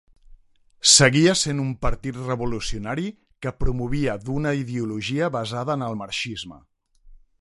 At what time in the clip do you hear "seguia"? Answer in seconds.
0.91-1.33